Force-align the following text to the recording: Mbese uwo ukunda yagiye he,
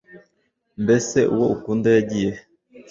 Mbese 0.83 1.19
uwo 1.33 1.45
ukunda 1.55 1.87
yagiye 1.95 2.29
he, 2.35 2.41